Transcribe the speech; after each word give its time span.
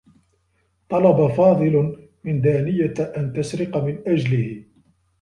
طلب 0.89 1.27
فاضل 1.27 2.07
من 2.23 2.41
دانية 2.41 2.93
أن 3.17 3.33
تسرق 3.33 3.77
من 3.77 3.99
أجله. 4.07 4.63